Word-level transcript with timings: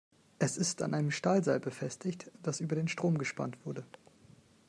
Es 0.39 0.57
ist 0.57 0.81
an 0.81 0.95
einem 0.95 1.11
Stahlseil 1.11 1.59
befestigt, 1.59 2.31
das 2.41 2.59
über 2.59 2.75
den 2.75 2.87
Strom 2.87 3.19
gespannt 3.19 3.63
wurde. 3.67 3.85